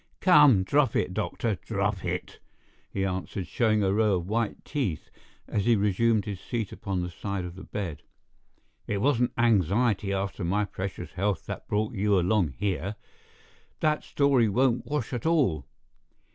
[0.19, 2.39] "Come, drop it, doctor—drop it!"
[2.89, 5.11] he answered, showing a row of white teeth
[5.47, 8.01] as he resumed his seat upon the side of the bed.
[8.87, 12.95] "It wasn't anxiety after my precious health that brought you along here;
[13.81, 15.67] that story won't wash at all.